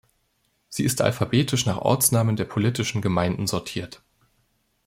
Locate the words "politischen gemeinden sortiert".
2.45-4.01